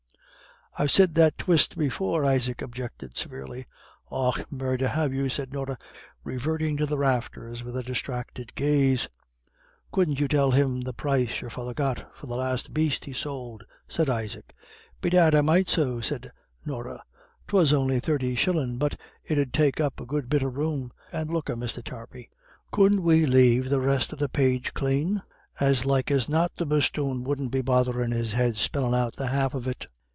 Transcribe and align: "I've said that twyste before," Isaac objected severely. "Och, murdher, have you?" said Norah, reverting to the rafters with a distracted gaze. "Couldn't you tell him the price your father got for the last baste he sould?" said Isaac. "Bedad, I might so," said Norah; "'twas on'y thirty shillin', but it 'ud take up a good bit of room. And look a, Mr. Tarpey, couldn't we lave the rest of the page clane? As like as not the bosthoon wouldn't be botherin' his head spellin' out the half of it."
"I've 0.79 0.89
said 0.89 1.15
that 1.15 1.37
twyste 1.37 1.77
before," 1.77 2.23
Isaac 2.23 2.61
objected 2.61 3.17
severely. 3.17 3.67
"Och, 4.09 4.49
murdher, 4.49 4.87
have 4.87 5.13
you?" 5.13 5.27
said 5.27 5.51
Norah, 5.51 5.77
reverting 6.23 6.77
to 6.77 6.85
the 6.85 6.97
rafters 6.97 7.61
with 7.61 7.75
a 7.75 7.83
distracted 7.83 8.55
gaze. 8.55 9.09
"Couldn't 9.91 10.21
you 10.21 10.29
tell 10.29 10.51
him 10.51 10.79
the 10.79 10.93
price 10.93 11.41
your 11.41 11.49
father 11.49 11.73
got 11.73 12.07
for 12.15 12.27
the 12.27 12.37
last 12.37 12.73
baste 12.73 13.03
he 13.03 13.11
sould?" 13.11 13.65
said 13.85 14.09
Isaac. 14.09 14.55
"Bedad, 15.01 15.35
I 15.35 15.41
might 15.41 15.67
so," 15.67 15.99
said 15.99 16.31
Norah; 16.63 17.03
"'twas 17.49 17.73
on'y 17.73 17.99
thirty 17.99 18.33
shillin', 18.33 18.77
but 18.77 18.95
it 19.25 19.37
'ud 19.37 19.51
take 19.51 19.81
up 19.81 19.99
a 19.99 20.05
good 20.05 20.29
bit 20.29 20.41
of 20.41 20.55
room. 20.55 20.93
And 21.11 21.29
look 21.33 21.49
a, 21.49 21.55
Mr. 21.55 21.83
Tarpey, 21.83 22.29
couldn't 22.71 23.03
we 23.03 23.25
lave 23.25 23.69
the 23.69 23.81
rest 23.81 24.13
of 24.13 24.19
the 24.19 24.29
page 24.29 24.73
clane? 24.73 25.21
As 25.59 25.85
like 25.85 26.09
as 26.09 26.29
not 26.29 26.55
the 26.55 26.65
bosthoon 26.65 27.25
wouldn't 27.25 27.51
be 27.51 27.61
botherin' 27.61 28.13
his 28.13 28.31
head 28.31 28.55
spellin' 28.55 28.93
out 28.95 29.17
the 29.17 29.27
half 29.27 29.53
of 29.53 29.67
it." 29.67 29.87